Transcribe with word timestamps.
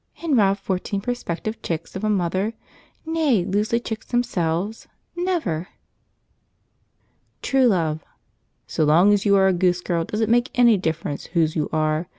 "And 0.23 0.35
rob 0.35 0.57
fourteen 0.57 0.99
prospective 0.99 1.61
chicks 1.61 1.95
of 1.95 2.03
a 2.03 2.09
mother; 2.09 2.53
nay, 3.05 3.45
lose 3.45 3.69
the 3.69 3.79
chicks 3.79 4.07
themselves? 4.07 4.87
Never!" 5.15 5.67
True 7.43 7.67
Love. 7.67 8.03
"So 8.65 8.83
long 8.83 9.13
as 9.13 9.27
you 9.27 9.35
are 9.35 9.45
a 9.47 9.53
Goose 9.53 9.81
Girl, 9.81 10.03
does 10.03 10.21
it 10.21 10.27
make 10.27 10.49
any 10.57 10.75
difference 10.75 11.27
whose 11.27 11.55
you 11.55 11.69
are? 11.71 12.07